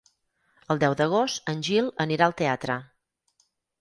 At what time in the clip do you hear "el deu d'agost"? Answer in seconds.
0.75-1.53